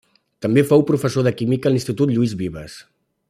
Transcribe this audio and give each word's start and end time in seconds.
També 0.45 0.63
fou 0.69 0.83
professor 0.87 1.27
de 1.27 1.33
química 1.43 1.71
a 1.71 1.73
l'Institut 1.75 2.15
Lluís 2.17 2.35
Vives. 2.43 2.79